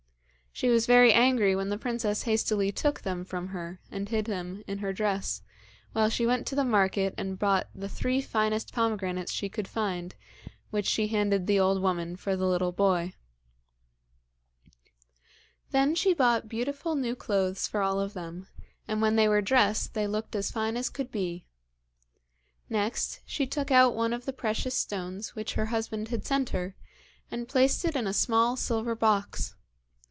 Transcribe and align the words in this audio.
She 0.53 0.67
was 0.69 0.85
very 0.85 1.13
angry 1.13 1.55
when 1.55 1.69
the 1.69 1.77
princess 1.77 2.23
hastily 2.23 2.71
took 2.73 3.01
them 3.01 3.23
from 3.23 3.47
her 3.47 3.79
and 3.89 4.09
hid 4.09 4.25
them 4.25 4.63
in 4.67 4.79
her 4.79 4.91
dress, 4.91 5.41
while 5.93 6.09
she 6.09 6.27
went 6.27 6.45
to 6.47 6.55
the 6.55 6.65
market 6.65 7.15
and 7.17 7.39
bought 7.39 7.69
the 7.73 7.87
three 7.89 8.19
finest 8.21 8.73
pomegranates 8.73 9.31
she 9.31 9.47
could 9.47 9.67
find, 9.67 10.13
which 10.69 10.85
she 10.85 11.07
handed 11.07 11.47
the 11.47 11.59
old 11.59 11.81
woman 11.81 12.17
for 12.17 12.35
the 12.35 12.45
little 12.45 12.73
boy. 12.73 13.13
Then 15.71 15.95
she 15.95 16.13
bought 16.13 16.49
beautiful 16.49 16.95
new 16.95 17.15
clothes 17.15 17.65
for 17.65 17.81
all 17.81 17.99
of 18.01 18.13
them, 18.13 18.47
and 18.89 19.01
when 19.01 19.15
they 19.15 19.29
were 19.29 19.41
dressed 19.41 19.93
they 19.93 20.05
looked 20.05 20.35
as 20.35 20.51
fine 20.51 20.75
as 20.75 20.89
could 20.89 21.11
be. 21.11 21.47
Next, 22.69 23.21
she 23.25 23.47
took 23.47 23.71
out 23.71 23.95
one 23.95 24.11
of 24.11 24.25
the 24.25 24.33
precious 24.33 24.75
stones 24.75 25.33
which 25.33 25.53
her 25.53 25.67
husband 25.67 26.09
had 26.09 26.25
sent 26.25 26.49
her, 26.49 26.75
and 27.31 27.47
placed 27.47 27.85
it 27.85 27.95
in 27.95 28.05
a 28.05 28.13
small 28.13 28.57
silver 28.57 28.95
box. 28.95 29.55